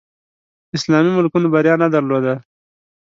[0.77, 2.33] اسلامي ملکونو بریا نه درلوده